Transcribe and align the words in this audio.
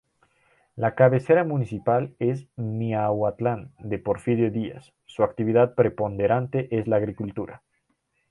La 0.75 0.95
cabecera 0.95 1.43
municipal 1.43 2.15
es 2.17 2.47
Miahuatlán 2.55 3.71
de 3.77 3.99
Porfirio 3.99 4.49
Díaz, 4.49 4.93
su 5.05 5.21
actividad 5.21 5.75
preponderante 5.75 6.75
es 6.75 6.87
la 6.87 6.95
agricultura. 6.95 7.61